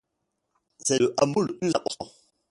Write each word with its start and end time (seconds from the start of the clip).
C'est 0.79 0.97
le 0.97 1.13
hameau 1.21 1.43
le 1.43 1.55
plus 1.59 1.69
important. 1.75 2.09